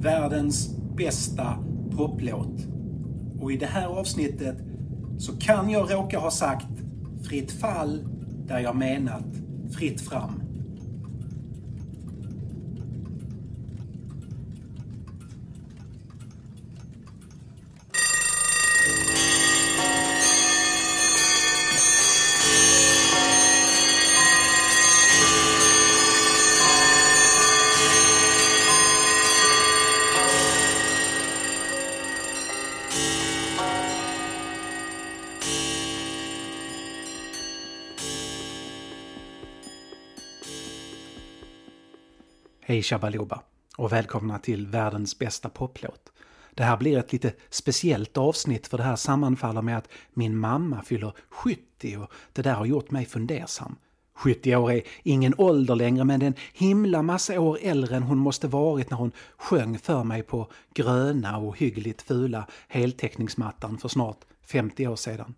[0.00, 1.58] världens bästa
[1.96, 2.66] poplåt.
[3.40, 4.56] Och i det här avsnittet
[5.18, 6.66] så kan jag råka ha sagt
[7.22, 8.04] fritt fall
[8.46, 9.24] där jag menat
[9.70, 10.37] fritt fram.
[42.78, 43.42] Hej Shabaloba
[43.76, 46.12] och välkomna till världens bästa poplåt.
[46.54, 50.82] Det här blir ett lite speciellt avsnitt för det här sammanfaller med att min mamma
[50.82, 53.76] fyller 70 och det där har gjort mig fundersam.
[54.14, 58.02] 70 år är ingen ålder längre men det är en himla massa år äldre än
[58.02, 63.88] hon måste varit när hon sjöng för mig på gröna och hyggligt fula heltäckningsmattan för
[63.88, 65.34] snart 50 år sedan.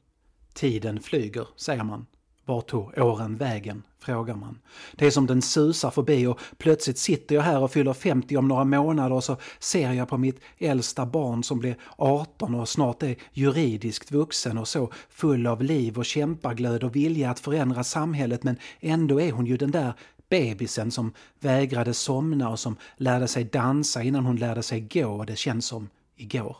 [0.54, 2.06] Tiden flyger, säger man.
[2.50, 3.82] Vart tog åren vägen?
[3.98, 4.58] frågar man.
[4.92, 8.48] Det är som den susar förbi och plötsligt sitter jag här och fyller 50 om
[8.48, 13.02] några månader och så ser jag på mitt äldsta barn som blir 18 och snart
[13.02, 18.42] är juridiskt vuxen och så full av liv och kämpaglöd och vilja att förändra samhället
[18.42, 19.92] men ändå är hon ju den där
[20.28, 25.26] bebisen som vägrade somna och som lärde sig dansa innan hon lärde sig gå och
[25.26, 26.56] det känns som igår.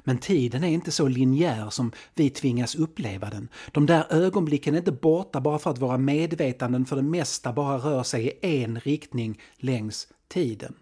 [0.00, 3.48] Men tiden är inte så linjär som vi tvingas uppleva den.
[3.72, 7.78] De där ögonblicken är inte borta bara för att våra medvetanden för det mesta bara
[7.78, 10.74] rör sig i en riktning längs tiden.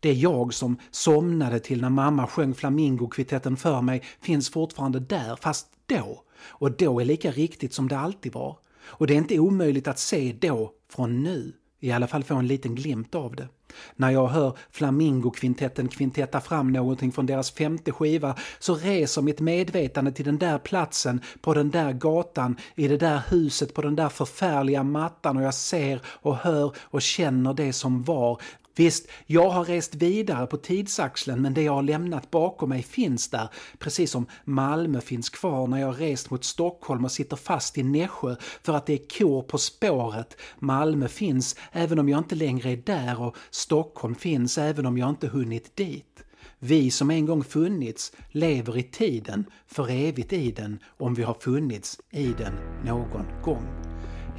[0.00, 5.66] Det jag som somnade till när mamma sjöng flamingokvintetten för mig finns fortfarande där, fast
[5.86, 6.22] då.
[6.40, 8.58] Och då är lika riktigt som det alltid var.
[8.80, 11.52] Och det är inte omöjligt att se då från nu.
[11.80, 13.48] I alla fall få en liten glimt av det.
[13.96, 20.12] När jag hör Flamingokvintetten kvintetta fram någonting från deras femte skiva så reser mitt medvetande
[20.12, 24.08] till den där platsen, på den där gatan, i det där huset, på den där
[24.08, 28.40] förfärliga mattan och jag ser och hör och känner det som var.
[28.78, 33.28] Visst, jag har rest vidare på tidsaxeln men det jag har lämnat bakom mig finns
[33.28, 37.82] där, precis som Malmö finns kvar när jag rest mot Stockholm och sitter fast i
[37.82, 40.36] Nässjö för att det är kor på spåret.
[40.58, 45.08] Malmö finns även om jag inte längre är där och Stockholm finns även om jag
[45.08, 46.24] inte hunnit dit.
[46.58, 51.36] Vi som en gång funnits lever i tiden, för evigt i den, om vi har
[51.40, 52.52] funnits i den
[52.84, 53.87] någon gång.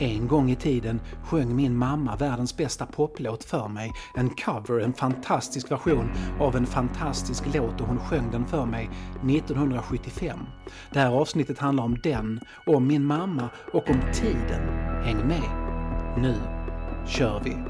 [0.02, 3.92] En gång i tiden sjöng min mamma världens bästa poplåt för mig.
[4.16, 8.90] En cover, en fantastisk version av en fantastisk låt och hon sjöng den för mig
[9.30, 10.40] 1975.
[10.94, 14.62] Det här avsnittet handlar om den, om min mamma och om tiden.
[15.04, 15.70] Häng med!
[16.18, 16.36] Nu
[17.08, 17.69] kör vi!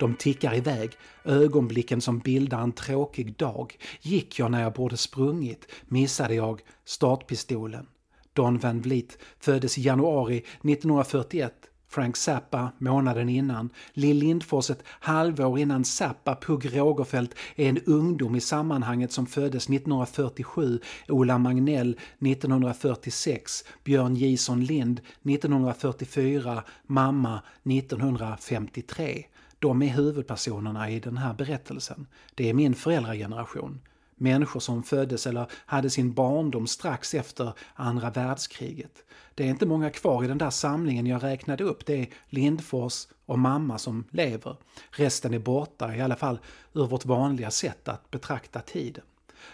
[0.00, 0.90] De tickar iväg,
[1.24, 3.78] ögonblicken som bildar en tråkig dag.
[4.00, 5.66] Gick jag när jag borde sprungit?
[5.84, 7.86] Missade jag startpistolen?
[8.32, 11.54] Don Van Vliet föddes i januari 1941
[11.88, 13.70] Frank Zappa månaden innan.
[13.92, 16.36] Lill Lindfors ett halvår innan Zappa.
[16.36, 20.80] Pugh Rogefeldt är en ungdom i sammanhanget som föddes 1947.
[21.08, 23.64] Ola Magnell 1946.
[23.84, 26.64] Björn Jison Lind 1944.
[26.86, 29.24] Mamma 1953.
[29.60, 32.06] De är huvudpersonerna i den här berättelsen.
[32.34, 33.80] Det är min föräldrageneration.
[34.14, 39.04] Människor som föddes eller hade sin barndom strax efter andra världskriget.
[39.34, 41.86] Det är inte många kvar i den där samlingen jag räknade upp.
[41.86, 44.56] Det är Lindfors och mamma som lever.
[44.90, 46.38] Resten är borta, i alla fall
[46.72, 49.04] ur vårt vanliga sätt att betrakta tiden.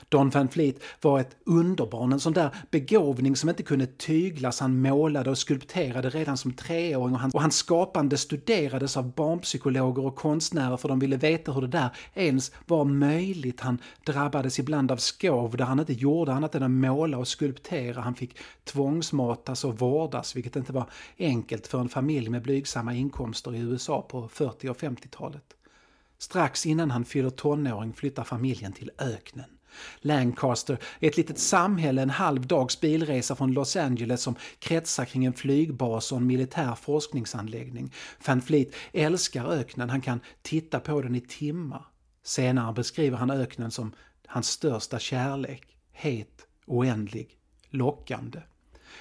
[0.08, 4.60] Don Van Fleet var ett underbarn, en sån där begåvning som inte kunde tyglas.
[4.60, 10.06] Han målade och skulpterade redan som treåring och, han, och hans skapande studerades av barnpsykologer
[10.06, 13.60] och konstnärer för de ville veta hur det där ens var möjligt.
[13.60, 18.00] Han drabbades ibland av skov där han inte gjorde annat än att måla och skulptera.
[18.00, 23.54] Han fick tvångsmatas och vårdas, vilket inte var enkelt för en familj med blygsamma inkomster
[23.54, 25.56] i USA på 40 och 50-talet.
[26.18, 29.55] Strax innan han fyller tonåring flyttar familjen till öknen.
[30.00, 35.24] Lancaster är ett litet samhälle en halv dags bilresa från Los Angeles som kretsar kring
[35.24, 37.92] en flygbas och en militär forskningsanläggning.
[38.26, 41.86] Van Fleet älskar öknen, han kan titta på den i timmar.
[42.22, 43.92] Senare beskriver han öknen som
[44.26, 45.76] hans största kärlek.
[45.92, 47.38] Het, oändlig,
[47.70, 48.40] lockande.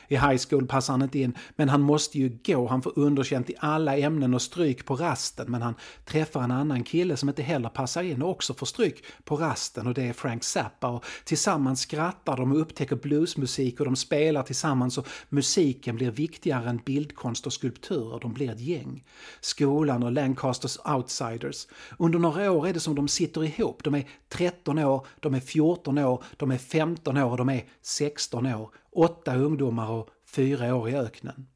[0.07, 2.67] I high school passar han inte in, men han måste ju gå.
[2.67, 5.51] Han får underkänt i alla ämnen och stryk på rasten.
[5.51, 5.75] Men han
[6.05, 9.87] träffar en annan kille som inte heller passar in och också får stryk på rasten
[9.87, 10.87] och det är Frank Zappa.
[10.87, 16.69] Och tillsammans skrattar de och upptäcker bluesmusik och de spelar tillsammans och musiken blir viktigare
[16.69, 18.19] än bildkonst och skulpturer.
[18.19, 19.03] De blir ett gäng.
[19.41, 21.67] Skolan och Lancasters outsiders.
[21.99, 23.83] Under några år är det som de sitter ihop.
[23.83, 27.63] De är 13 år, de är 14 år, de är 15 år och de är
[27.81, 31.47] 16 år åtta ungdomar och fyra år i öknen.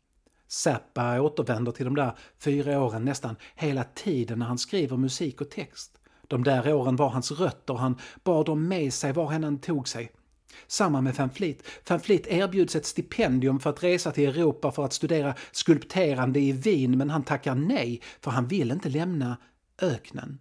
[0.47, 5.49] Zappa återvänder till de där fyra åren nästan hela tiden när han skriver musik och
[5.49, 5.97] text.
[6.27, 9.87] De där åren var hans rötter han bar dem med sig var han än tog
[9.87, 10.11] sig.
[10.67, 11.63] Samma med Van Fleet.
[11.89, 16.51] Van Fleet erbjuds ett stipendium för att resa till Europa för att studera skulpterande i
[16.51, 19.37] Wien men han tackar nej för han vill inte lämna
[19.81, 20.39] öknen.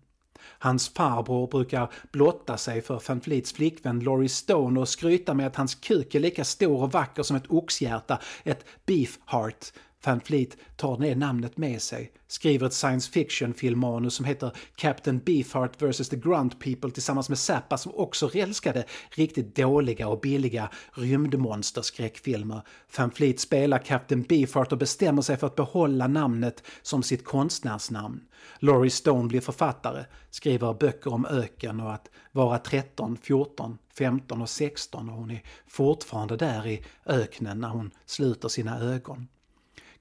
[0.59, 5.57] Hans farbror brukar blotta sig för Van Fleets flickvän Laurie Stone och skryta med att
[5.57, 9.73] hans kuk är lika stor och vacker som ett oxhjärta, ett beef heart.
[10.05, 15.83] Van Fleet tar det namnet med sig, skriver ett science fiction-filmmanus som heter Captain Beefheart
[15.83, 16.09] vs.
[16.09, 22.63] The Grunt People tillsammans med Zappa som också älskade riktigt dåliga och billiga rymdmonsterskräckfilmer.
[22.99, 28.21] Van Fleet spelar Captain Beefheart och bestämmer sig för att behålla namnet som sitt konstnärsnamn.
[28.59, 34.49] Laurie Stone blir författare, skriver böcker om öken och att vara 13, 14, 15 och
[34.49, 39.29] 16 och hon är fortfarande där i öknen när hon sluter sina ögon.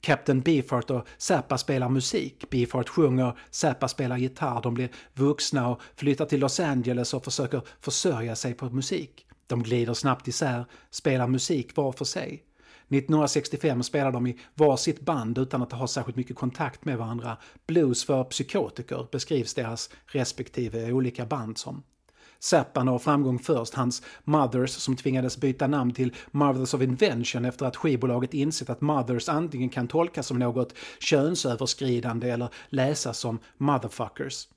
[0.01, 2.50] Captain Beefheart och Zappa spelar musik.
[2.50, 4.62] Beefheart sjunger, Zappa spelar gitarr.
[4.62, 9.25] De blir vuxna och flyttar till Los Angeles och försöker försörja sig på musik.
[9.48, 12.44] De glider snabbt isär, spelar musik var för sig.
[12.89, 17.38] 1965 spelar de i varsitt band utan att ha särskilt mycket kontakt med varandra.
[17.68, 21.84] Blues för psykotiker beskrivs deras respektive olika band som.
[22.39, 27.65] Zappa når framgång först, hans Mothers som tvingades byta namn till Mothers of Invention efter
[27.65, 34.48] att skivbolaget insett att Mothers antingen kan tolkas som något könsöverskridande eller läsas som Motherfuckers.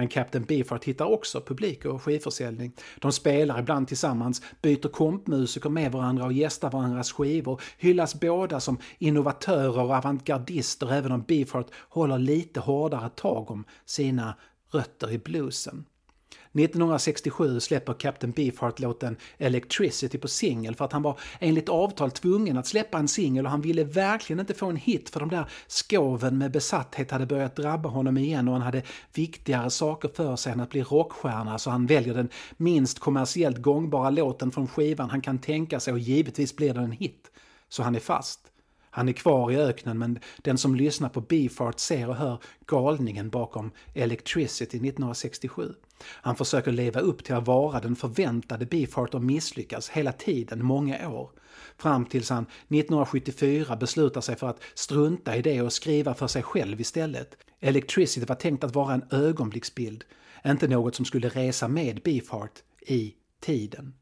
[0.00, 2.72] Men Captain Beefheart hittar också publik och skivförsäljning.
[2.98, 8.78] De spelar ibland tillsammans, byter kompmusiker med varandra och gästar varandras skivor, hyllas båda som
[8.98, 14.36] innovatörer och avantgardister även om Beefheart håller lite hårdare tag om sina
[14.72, 15.84] rötter i bluesen.
[16.52, 22.58] 1967 släpper Captain Beefheart låten Electricity på singel för att han var enligt avtal tvungen
[22.58, 25.50] att släppa en singel och han ville verkligen inte få en hit för de där
[25.66, 28.82] skoven med besatthet hade börjat drabba honom igen och han hade
[29.14, 34.10] viktigare saker för sig än att bli rockstjärna så han väljer den minst kommersiellt gångbara
[34.10, 37.30] låten från skivan han kan tänka sig och givetvis blir den en hit.
[37.68, 38.49] Så han är fast.
[38.90, 43.30] Han är kvar i öknen men den som lyssnar på Beefheart ser och hör galningen
[43.30, 45.74] bakom Electricity 1967.
[46.04, 51.08] Han försöker leva upp till att vara den förväntade Beefheart och misslyckas hela tiden, många
[51.08, 51.30] år.
[51.76, 56.42] Fram tills han 1974 beslutar sig för att strunta i det och skriva för sig
[56.42, 57.36] själv istället.
[57.60, 60.04] Electricity var tänkt att vara en ögonblicksbild,
[60.46, 63.94] inte något som skulle resa med Beefheart i tiden.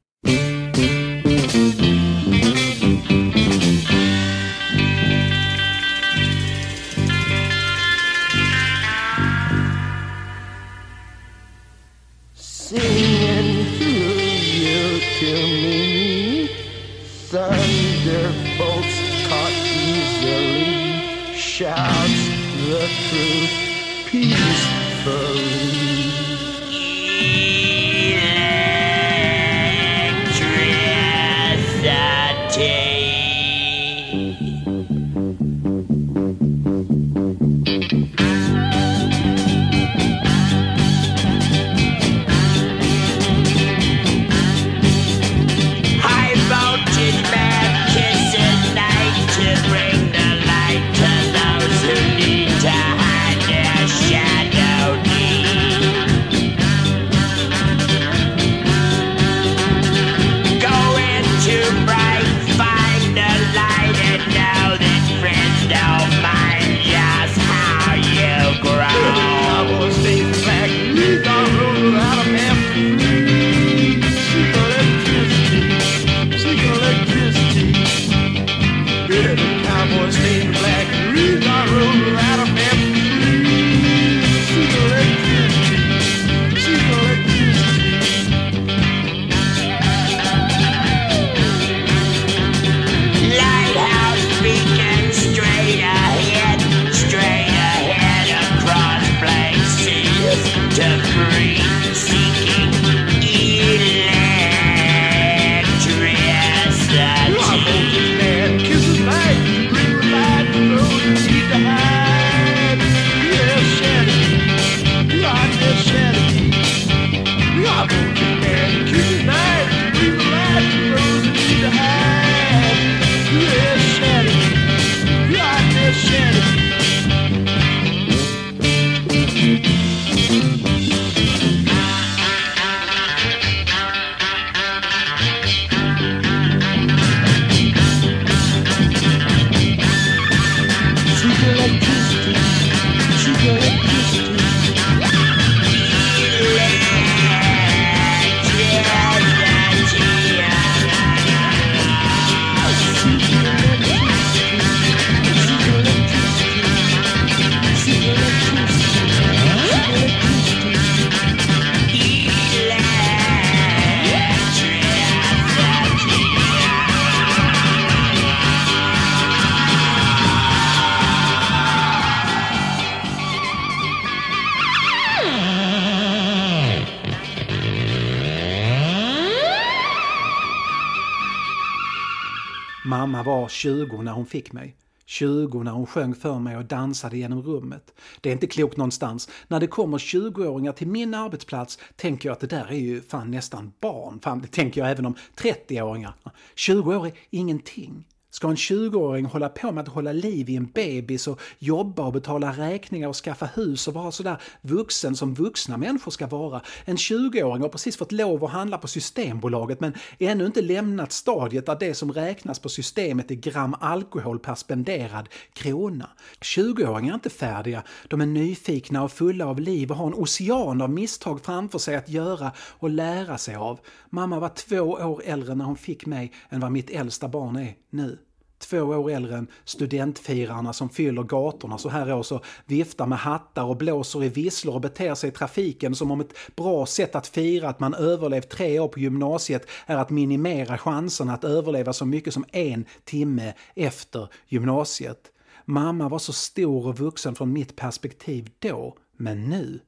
[183.18, 184.76] Mamma var 20 när hon fick mig.
[185.06, 187.94] 20 när hon sjöng för mig och dansade genom rummet.
[188.20, 189.28] Det är inte klokt någonstans.
[189.48, 193.30] När det kommer 20-åringar till min arbetsplats tänker jag att det där är ju fan
[193.30, 194.20] nästan barn.
[194.22, 196.14] Fan, det tänker jag även om 30-åringar.
[196.54, 198.04] 20 år är ingenting.
[198.30, 202.12] Ska en 20-åring hålla på med att hålla liv i en bebis och jobba och
[202.12, 206.62] betala räkningar och skaffa hus och vara sådär vuxen som vuxna människor ska vara?
[206.84, 211.66] En 20-åring har precis fått lov att handla på Systembolaget men ännu inte lämnat stadiet
[211.66, 216.10] där det som räknas på systemet är gram alkohol per spenderad krona.
[216.40, 220.82] 20-åringar är inte färdiga, de är nyfikna och fulla av liv och har en ocean
[220.82, 223.80] av misstag framför sig att göra och lära sig av.
[224.10, 227.74] Mamma var två år äldre när hon fick mig än vad mitt äldsta barn är
[227.90, 228.18] nu
[228.58, 233.64] två år äldre än studentfirarna som fyller gatorna så här års och viftar med hattar
[233.64, 237.26] och blåser i visslor och beter sig i trafiken som om ett bra sätt att
[237.26, 242.04] fira att man överlevt tre år på gymnasiet är att minimera chanserna att överleva så
[242.04, 245.32] mycket som en timme efter gymnasiet.
[245.64, 249.80] Mamma var så stor och vuxen från mitt perspektiv då, men nu?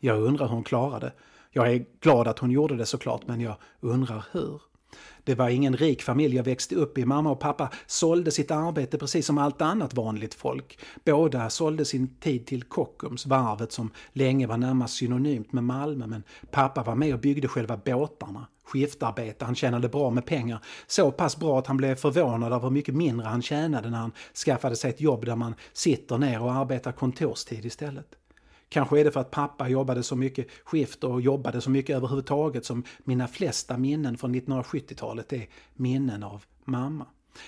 [0.00, 1.12] Jag undrar hur hon klarade.
[1.50, 4.60] Jag är glad att hon gjorde det såklart, men jag undrar hur.
[5.28, 7.04] Det var ingen rik familj jag växte upp i.
[7.04, 10.78] Mamma och pappa sålde sitt arbete precis som allt annat vanligt folk.
[11.04, 16.22] Båda sålde sin tid till Kockums, varvet som länge var närmast synonymt med Malmö, men
[16.50, 18.46] pappa var med och byggde själva båtarna.
[18.64, 20.60] Skiftarbete, han tjänade bra med pengar.
[20.86, 24.12] Så pass bra att han blev förvånad över hur mycket mindre han tjänade när han
[24.44, 28.14] skaffade sig ett jobb där man sitter ner och arbetar kontorstid istället.
[28.68, 32.64] Kanske är det för att pappa jobbade så mycket skift och jobbade så mycket överhuvudtaget
[32.64, 37.06] som mina flesta minnen från 1970-talet är minnen av mamma.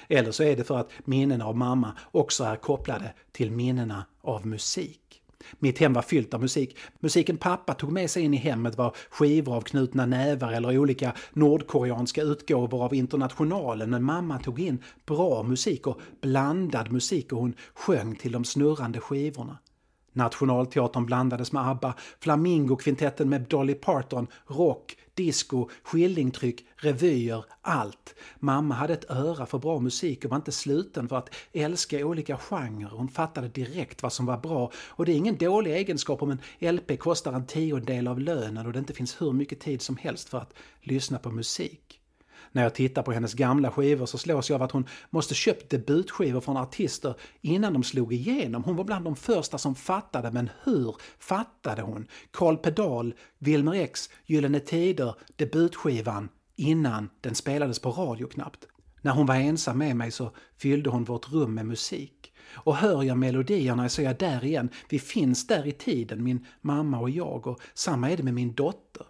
[0.08, 4.46] Eller så är det för att minnena av mamma också är kopplade till minnena av
[4.46, 5.22] musik.
[5.58, 6.76] Mitt hem var fyllt av musik.
[7.00, 11.12] Musiken pappa tog med sig in i hemmet var skivor av knutna nävar eller olika
[11.32, 13.90] nordkoreanska utgåvor av Internationalen.
[13.90, 19.00] Men mamma tog in bra musik och blandad musik och hon sjöng till de snurrande
[19.00, 19.58] skivorna.
[20.12, 28.14] Nationalteatern blandades med ABBA, Flamingokvintetten med Dolly Parton, rock, disco, skillingtryck, revyer, allt.
[28.38, 32.36] Mamma hade ett öra för bra musik och var inte sluten för att älska olika
[32.36, 32.90] genrer.
[32.90, 36.76] Hon fattade direkt vad som var bra och det är ingen dålig egenskap om en
[36.76, 40.28] LP kostar en tiondel av lönen och det inte finns hur mycket tid som helst
[40.28, 41.99] för att lyssna på musik.
[42.52, 45.70] När jag tittar på hennes gamla skivor så slås jag av att hon måste köpt
[45.70, 48.64] debutskivor från artister innan de slog igenom.
[48.64, 52.06] Hon var bland de första som fattade, men hur fattade hon?
[52.30, 58.66] Carl Pedal, Wilmer X, Gyllene Tider, debutskivan innan den spelades på radio knappt.
[59.02, 62.32] När hon var ensam med mig så fyllde hon vårt rum med musik.
[62.54, 64.68] Och hör jag melodierna så är jag där igen.
[64.88, 67.46] Vi finns där i tiden, min mamma och jag.
[67.46, 69.06] Och samma är det med min dotter.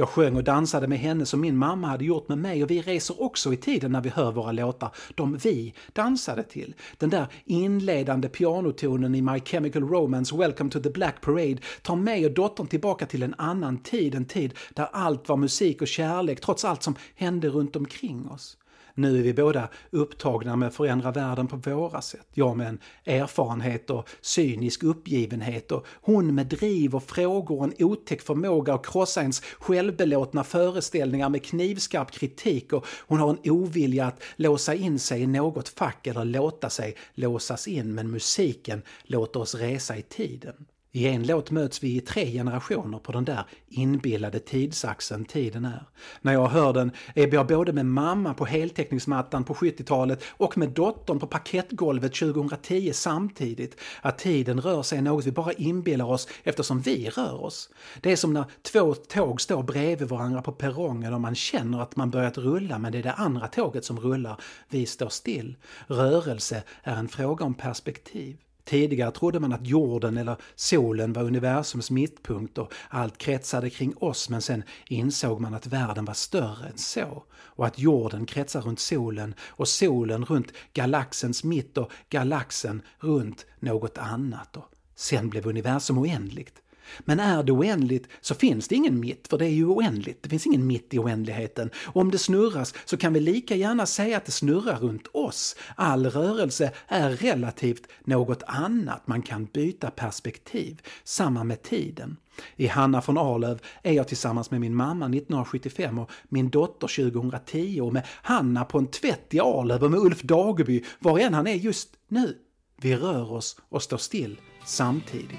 [0.00, 2.82] Jag sjöng och dansade med henne som min mamma hade gjort med mig och vi
[2.82, 6.74] reser också i tiden när vi hör våra låtar, de vi dansade till.
[6.98, 12.26] Den där inledande pianotonen i My Chemical Romance, Welcome to the Black Parade, tar mig
[12.26, 16.40] och dottern tillbaka till en annan tid, en tid där allt var musik och kärlek
[16.40, 18.56] trots allt som hände runt omkring oss.
[18.98, 22.26] Nu är vi båda upptagna med att förändra världen på våra sätt.
[22.34, 27.74] Jag med en erfarenhet och cynisk uppgivenhet och hon med driv och frågor och en
[27.78, 34.06] otäck förmåga att krossa ens självbelåtna föreställningar med knivskarp kritik och hon har en ovilja
[34.06, 39.40] att låsa in sig i något fack eller låta sig låsas in men musiken låter
[39.40, 40.66] oss resa i tiden.
[40.92, 45.84] I en låt möts vi i tre generationer på den där inbillade tidsaxeln tiden är.
[46.20, 50.68] När jag hör den är jag både med mamma på heltäckningsmattan på 70-talet och med
[50.68, 53.80] dottern på parkettgolvet 2010 samtidigt.
[54.02, 57.70] Att tiden rör sig är något vi bara inbillar oss eftersom vi rör oss.
[58.00, 61.96] Det är som när två tåg står bredvid varandra på perrongen och man känner att
[61.96, 64.40] man börjat rulla men det är det andra tåget som rullar.
[64.68, 65.56] Vi står still.
[65.86, 68.36] Rörelse är en fråga om perspektiv.
[68.68, 74.28] Tidigare trodde man att jorden eller solen var universums mittpunkt och allt kretsade kring oss
[74.28, 78.80] men sen insåg man att världen var större än så och att jorden kretsar runt
[78.80, 84.56] solen och solen runt galaxens mitt och galaxen runt något annat.
[84.56, 86.62] Och sen blev universum oändligt.
[87.00, 90.22] Men är det oändligt så finns det ingen mitt, för det är ju oändligt.
[90.22, 91.70] Det finns ingen mitt i oändligheten.
[91.84, 95.56] Och om det snurras så kan vi lika gärna säga att det snurrar runt oss.
[95.76, 99.06] All rörelse är relativt något annat.
[99.06, 100.80] Man kan byta perspektiv.
[101.04, 102.16] Samma med tiden.
[102.56, 107.80] I Hanna från Arlöv är jag tillsammans med min mamma 1975 och min dotter 2010
[107.80, 111.46] och med Hanna på en tvätt i Arlöv och med Ulf Dageby, var än han
[111.46, 112.36] är just nu.
[112.76, 115.38] Vi rör oss och står still samtidigt.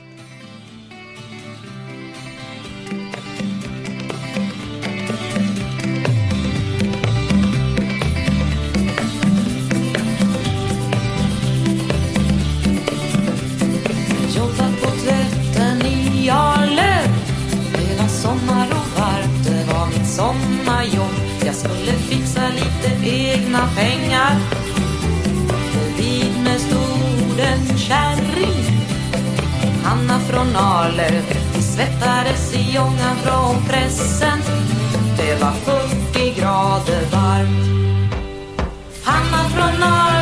[21.59, 24.35] Skulle fixa lite egna pengar.
[25.97, 28.63] Vid med stolen kärring.
[29.83, 31.23] Hanna från Arlöv
[31.55, 34.39] Vi svettades i ångan från pressen.
[35.17, 37.69] Det var 40 grader varmt.
[39.03, 40.18] Hanna från Arlöv,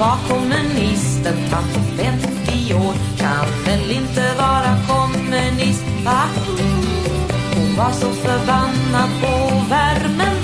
[0.00, 2.94] var kommunisten, fram på 50 år.
[3.18, 6.22] Kan väl inte vara kommunist, va?
[7.54, 10.36] Hon var så förbannad på värmen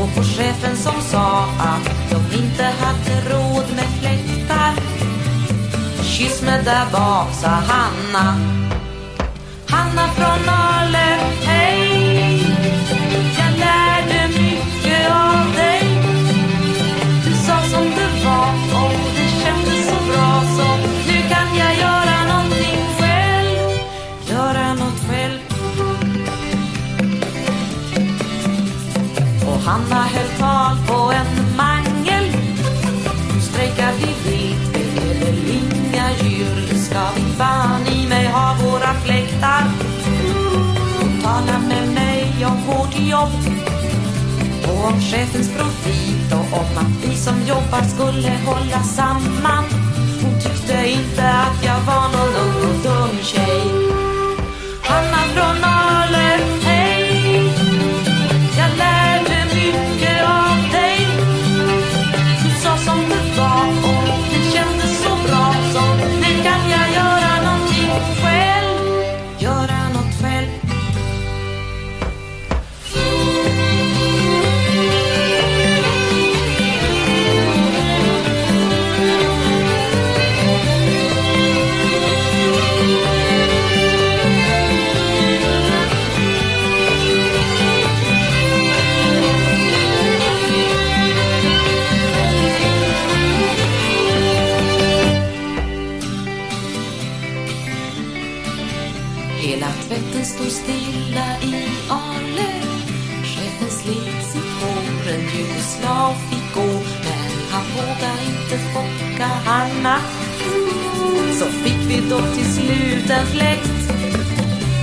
[0.00, 4.72] och på chefen som sa att de inte hade råd med fläktar.
[6.02, 8.38] Kyss mig där bak, sa Hanna.
[9.68, 11.23] Hanna från Arlöv.
[29.64, 32.24] Och Hanna höll tal på en mangel.
[33.34, 36.78] Nu strejkar vi vilt, det är väl inga djur.
[36.78, 39.62] Ska vi fan i mig ha våra fläktar.
[41.00, 43.32] Hon tala med mig om vårt jobb
[44.68, 49.53] och om chefens profit och om att vi som jobbar skulle hålla samman.
[109.74, 109.98] Hemma.
[111.38, 113.70] Så fick vi då till slut en fläkt.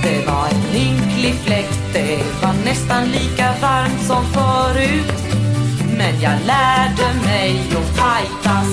[0.02, 5.12] Det var en ynklig fläkt, det var nästan lika varmt som förut.
[5.96, 8.71] Men jag lärde mig att fightas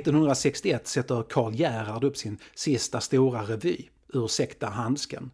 [0.00, 5.30] 1961 sätter Karl Gerhard upp sin sista stora revy, Ursäkta handsken.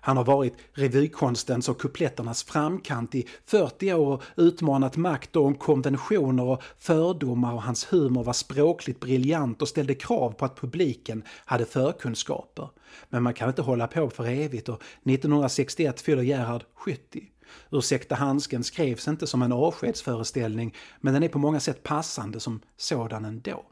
[0.00, 6.44] Han har varit revykonstens och kupletternas framkant i 40 år och utmanat makt och konventioner
[6.44, 11.64] och fördomar och hans humor var språkligt briljant och ställde krav på att publiken hade
[11.64, 12.68] förkunskaper.
[13.08, 17.22] Men man kan inte hålla på för evigt och 1961 fyller Gerhard 70.
[17.70, 22.60] Ursäkta handsken skrevs inte som en avskedsföreställning men den är på många sätt passande som
[22.76, 23.64] sådan ändå.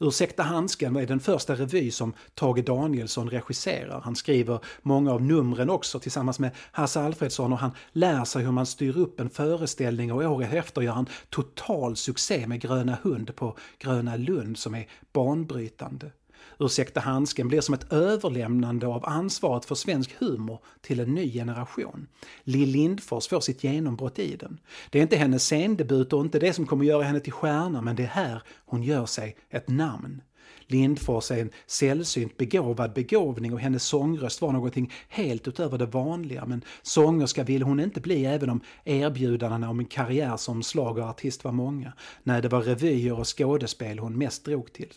[0.00, 4.00] Ursäkta handsken är den första revy som Tage Danielsson regisserar.
[4.00, 8.52] Han skriver många av numren också tillsammans med Hasse Alfredsson och han lär sig hur
[8.52, 13.36] man styr upp en föreställning och året efter gör han total succé med Gröna Hund
[13.36, 16.10] på Gröna Lund som är banbrytande.
[16.58, 22.06] Ursäkta handsken blir som ett överlämnande av ansvaret för svensk humor till en ny generation.
[22.44, 24.60] Lill Lindfors får sitt genombrott i den.
[24.90, 27.96] Det är inte hennes scendebut och inte det som kommer göra henne till stjärna men
[27.96, 30.22] det är här hon gör sig ett namn.
[30.66, 36.46] Lindfors är en sällsynt begåvad begåvning och hennes sångröst var någonting helt utöver det vanliga
[36.46, 41.52] men sångerska ville hon inte bli även om erbjudandena om en karriär som schlagerartist var
[41.52, 41.92] många.
[42.22, 44.92] Nej, det var revyer och skådespel hon mest drog till.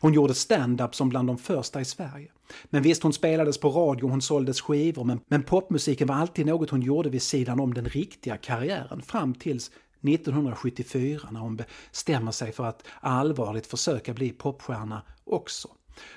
[0.00, 2.28] Hon gjorde stand-up som bland de första i Sverige.
[2.64, 6.70] Men visst, hon spelades på radio, hon såldes skivor, men, men popmusiken var alltid något
[6.70, 9.70] hon gjorde vid sidan om den riktiga karriären fram tills
[10.02, 15.68] 1974 när hon bestämmer sig för att allvarligt försöka bli popstjärna också.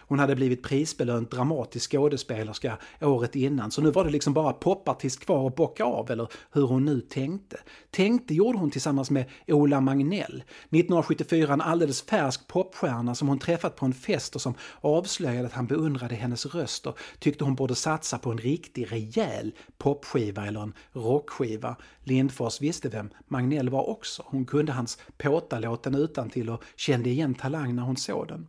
[0.08, 5.26] Hon hade blivit prisbelönt dramatisk skådespelerska året innan så nu var det liksom bara popartist
[5.26, 7.58] kvar att bocka av eller hur hon nu tänkte.
[7.92, 10.36] Tänkte gjorde hon tillsammans med Ola Magnell.
[10.36, 15.54] 1974 en alldeles färsk popstjärna som hon träffat på en fest och som avslöjade att
[15.54, 20.60] han beundrade hennes röst och tyckte hon borde satsa på en riktig rejäl popskiva eller
[20.60, 21.76] en rockskiva.
[22.04, 24.24] Lindfors visste vem Magnell var också.
[24.26, 28.48] Hon kunde hans påtalåten utan till och kände igen talang när hon såg den.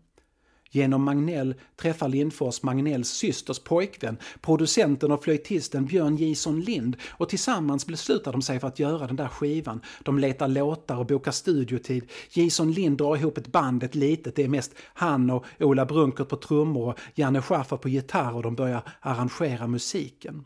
[0.77, 7.87] Genom Magnell träffar Lindfors Magnells systers pojkvän, producenten och flöjtisten Björn Jison Lind och tillsammans
[7.87, 9.81] beslutar de sig för att göra den där skivan.
[10.03, 12.05] De letar låtar och bokar studiotid.
[12.31, 16.29] Jison Lind drar ihop ett band, ett litet, det är mest han och Ola Brunkert
[16.29, 20.45] på trummor och Janne Schaffer på gitarr och de börjar arrangera musiken.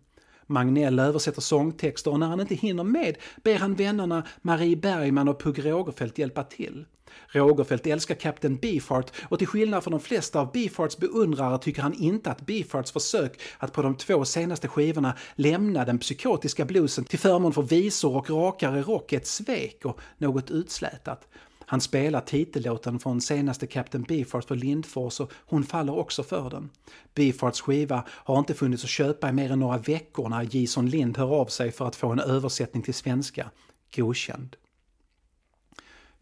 [0.51, 5.43] Magnell översätter sångtexter och när han inte hinner med ber han vännerna Marie Bergman och
[5.43, 6.85] Pugh Rogefeldt hjälpa till.
[7.29, 11.95] Rogefeldt älskar Captain Beefheart och till skillnad från de flesta av Beefhearts beundrare tycker han
[11.95, 17.19] inte att Beefhearts försök att på de två senaste skivorna lämna den psykotiska bluesen till
[17.19, 21.29] förmån för visor och rakare rock är ett svek och något utslätat.
[21.71, 26.71] Han spelar titellåten från senaste Captain Beefheart för Lindfors och hon faller också för den.
[27.15, 31.19] Beefhearts skiva har inte funnits att köpa i mer än några veckor när Jason Lind
[31.19, 33.51] hör av sig för att få en översättning till svenska.
[33.97, 34.57] Godkänd.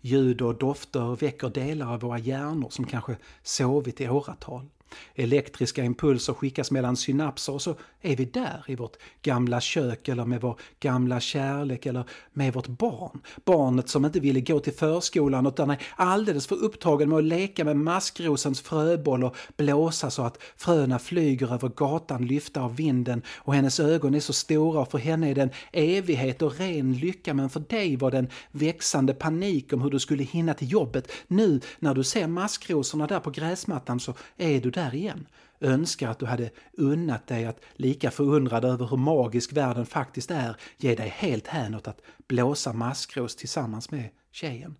[0.01, 4.67] Ljud och dofter väcker delar av våra hjärnor som kanske sovit i åratal.
[5.15, 10.25] Elektriska impulser skickas mellan synapser och så är vi där i vårt gamla kök eller
[10.25, 13.21] med vår gamla kärlek eller med vårt barn.
[13.45, 17.65] Barnet som inte ville gå till förskolan utan är alldeles för upptagen med att leka
[17.65, 23.55] med maskrosens fröboll och blåsa så att fröna flyger över gatan lyfta av vinden och
[23.55, 27.35] hennes ögon är så stora och för henne är det en evighet och ren lycka
[27.35, 31.13] men för dig var det en växande panik om hur du skulle hinna till jobbet.
[31.27, 35.27] Nu när du ser maskrosorna där på gräsmattan så är du där igen.
[35.61, 40.57] Önskar att du hade unnat dig att lika förundrad över hur magisk världen faktiskt är
[40.77, 44.77] ge dig helt hän åt att blåsa maskros tillsammans med tjejen.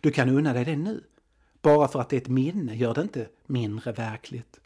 [0.00, 1.04] Du kan unna dig det nu.
[1.62, 4.60] Bara för att det är ett minne gör det inte mindre verkligt.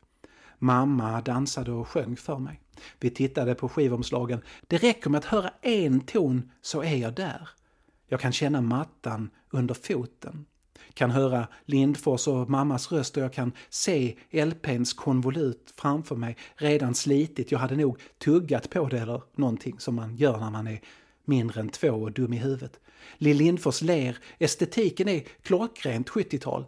[0.58, 2.60] Mamma dansade och sjöng för mig.
[3.00, 4.42] Vi tittade på skivomslagen.
[4.66, 7.48] Det räcker med att höra en ton så är jag där.
[8.06, 10.46] Jag kan känna mattan under foten
[10.94, 16.94] kan höra Lindfors och mammas röst och jag kan se LPns konvolut framför mig, redan
[16.94, 17.52] slitit.
[17.52, 20.80] Jag hade nog tuggat på det eller någonting som man gör när man är
[21.24, 22.80] mindre än två och dum i huvudet.
[23.18, 26.64] Lill Lindfors ler, estetiken är klockrent 70-tal.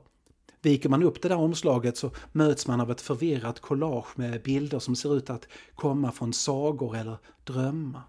[0.62, 4.78] Viker man upp det där omslaget så möts man av ett förvirrat collage med bilder
[4.78, 8.02] som ser ut att komma från sagor eller drömmar.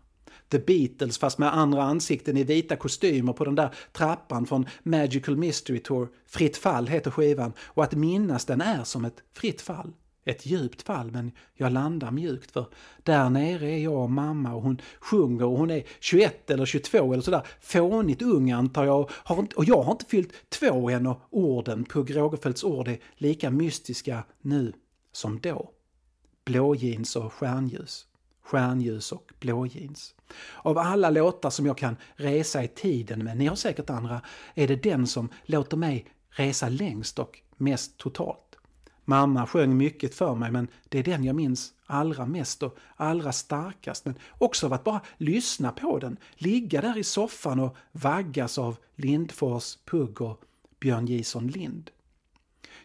[0.49, 5.37] The Beatles fast med andra ansikten i vita kostymer på den där trappan från Magical
[5.37, 6.07] Mystery Tour.
[6.27, 9.93] Fritt fall heter skivan och att minnas den är som ett fritt fall.
[10.27, 12.67] Ett djupt fall, men jag landar mjukt för
[13.03, 17.13] där nere är jag och mamma och hon sjunger och hon är 21 eller 22
[17.13, 19.09] eller sådär fånigt ung antar jag
[19.55, 24.23] och jag har inte fyllt två än och orden, Pugh Rogefeldts ord är lika mystiska
[24.41, 24.73] nu
[25.11, 25.71] som då.
[26.45, 28.05] Blåjeans och stjärnljus
[28.45, 30.15] stjärnljus och blåjeans.
[30.55, 34.21] Av alla låtar som jag kan resa i tiden med, ni har säkert andra,
[34.55, 38.55] är det den som låter mig resa längst och mest totalt.
[39.05, 43.31] Mamma sjöng mycket för mig men det är den jag minns allra mest och allra
[43.31, 44.05] starkast.
[44.05, 48.77] Men också av att bara lyssna på den, ligga där i soffan och vaggas av
[48.95, 50.41] Lindfors, Pugg och
[50.79, 51.91] Björn Jison Lind.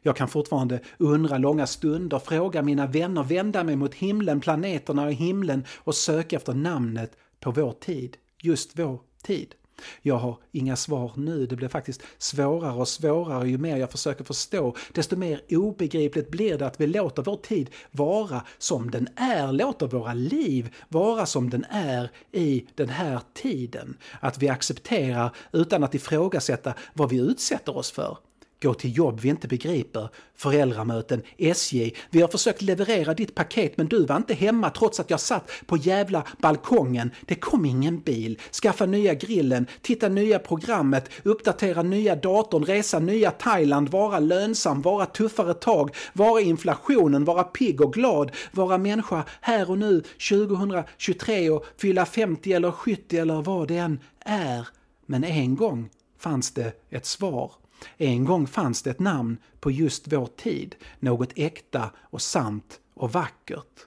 [0.03, 5.13] Jag kan fortfarande undra långa stunder, fråga mina vänner, vända mig mot himlen, planeterna och
[5.13, 9.55] himlen och söka efter namnet på vår tid, just vår tid.
[10.03, 14.25] Jag har inga svar nu, det blir faktiskt svårare och svårare ju mer jag försöker
[14.25, 19.53] förstå, desto mer obegripligt blir det att vi låter vår tid vara som den är,
[19.53, 23.97] låter våra liv vara som den är i den här tiden.
[24.21, 28.19] Att vi accepterar utan att ifrågasätta vad vi utsätter oss för
[28.63, 31.93] gå till jobb vi inte begriper, föräldramöten, SJ.
[32.11, 35.51] Vi har försökt leverera ditt paket men du var inte hemma trots att jag satt
[35.67, 37.11] på jävla balkongen.
[37.27, 38.39] Det kom ingen bil.
[38.63, 45.07] Skaffa nya grillen, titta nya programmet, uppdatera nya datorn, resa nya Thailand, vara lönsam, vara
[45.07, 51.65] tuffare tag, vara inflationen, vara pigg och glad, vara människa här och nu 2023 och
[51.77, 54.69] fylla 50 eller 70 eller vad det än är.
[55.07, 57.60] Men en gång fanns det ett svar.
[57.97, 63.13] En gång fanns det ett namn på just vår tid, något äkta och sant och
[63.13, 63.87] vackert.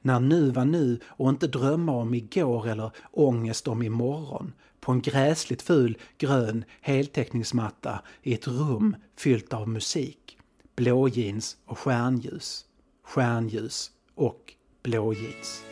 [0.00, 4.52] När nu var nu och inte drömma om igår eller ångest om imorgon.
[4.80, 10.38] På en gräsligt ful grön heltäckningsmatta i ett rum fyllt av musik.
[10.76, 12.64] Blåjeans och stjärnljus.
[13.04, 15.62] Stjärnljus och blåjeans.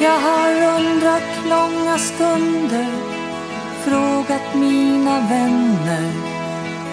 [0.00, 2.86] Jag har undrat långa stunder
[3.84, 6.12] Frågat mina vänner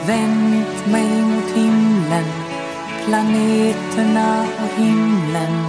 [0.07, 2.25] Vänt mig mot himlen
[3.05, 5.67] Planeterna och himlen.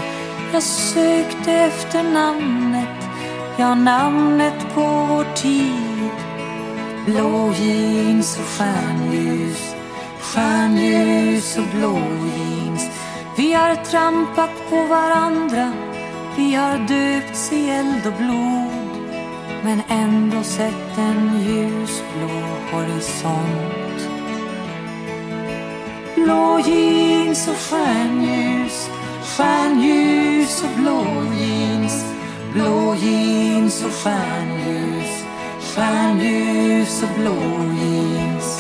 [0.53, 3.05] Jag sökte efter namnet
[3.59, 6.11] Ja, namnet på vår tid.
[7.07, 9.75] Blå jeans och stjärnljus
[10.21, 12.91] Stjärnljus och blå jeans.
[13.37, 15.94] Vi har trampat på varandra
[16.37, 18.75] vi har döpts i eld och blod
[19.65, 22.29] men ändå sett en ljusblå
[22.73, 24.09] horisont.
[26.15, 28.91] Blå jeans och stjärnljus,
[29.23, 31.05] stjärnljus och blå
[31.41, 32.05] jeans.
[32.53, 35.25] Blå jeans och stjärnljus,
[35.61, 37.41] stjärnljus och blå
[37.83, 38.54] jeans.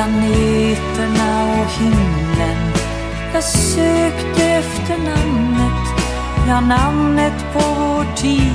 [0.00, 2.72] Planeterna och himlen.
[3.32, 6.04] Jag sökte efter namnet.
[6.48, 8.52] Ja, namnet på vår tid.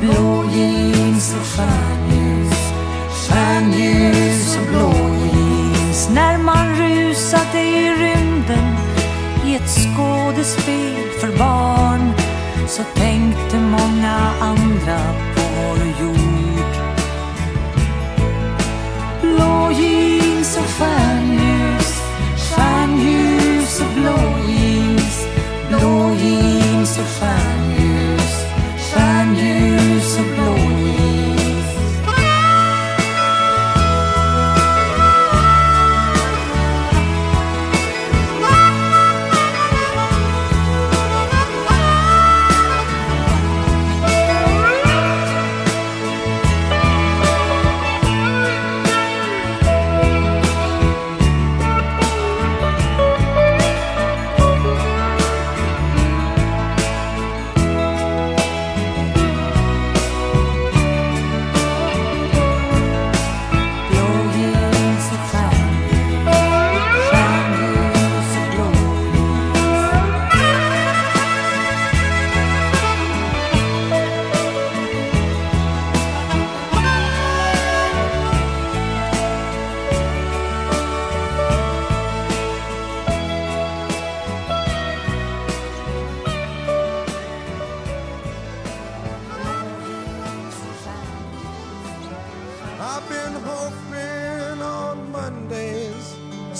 [0.00, 2.72] Blå jeans och stjärnljus.
[3.10, 4.92] Stjärnljus och blå
[5.34, 6.10] jeans.
[6.14, 8.76] När man rusade i rymden
[9.46, 11.81] i ett skådespel för barn.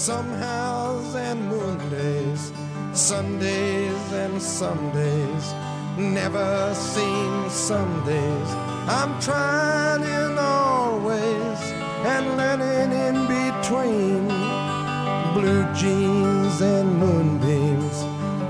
[0.03, 2.53] Somehows and moondays,
[2.93, 5.55] Sundays and Sundays,
[5.97, 8.49] never seen Sundays.
[8.99, 11.61] I'm trying in all ways
[12.13, 14.27] and learning in between.
[15.39, 17.97] Blue jeans and moonbeams,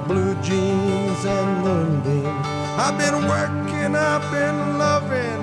[0.08, 2.46] blue jeans and moonbeams.
[2.80, 5.42] I've been working, I've been loving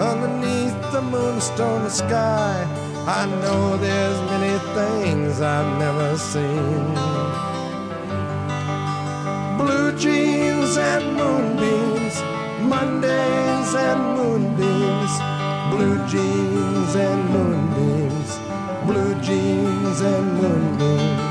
[0.00, 2.79] underneath the moonstone sky.
[3.06, 6.94] I know there's many things I've never seen.
[9.56, 12.22] Blue jeans and moonbeams,
[12.62, 15.12] Mondays and moonbeams,
[15.72, 18.38] blue jeans and moonbeams,
[18.86, 21.29] blue jeans and moonbeams.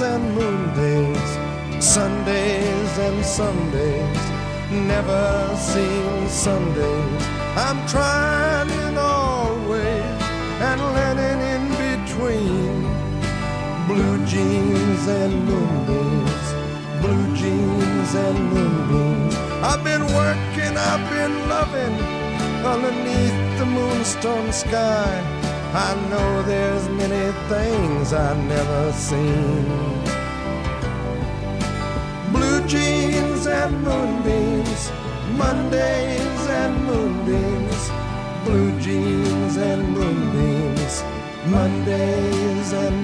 [0.00, 4.24] And moondays, Sundays and Sundays,
[4.70, 7.22] never seen Sundays.
[7.56, 10.22] I'm trying in all ways
[10.68, 12.82] and learning in between.
[13.86, 16.46] Blue jeans and moonbeams,
[17.00, 19.34] blue jeans and moonbeams.
[19.62, 21.94] I've been working, I've been loving
[22.64, 25.35] underneath the moonstone sky.
[25.78, 29.66] I know there's many things I've never seen.
[32.32, 34.90] Blue jeans and moonbeams,
[35.36, 37.90] Mondays and moonbeams,
[38.46, 41.02] blue jeans and moonbeams,
[41.44, 42.96] Mondays and